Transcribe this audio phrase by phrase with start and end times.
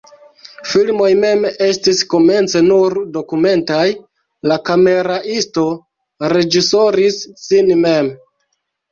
[0.67, 3.83] Filmoj mem estis komence nur dokumentaj,
[4.51, 5.65] la kameraisto
[6.33, 8.11] reĝisoris sin mem.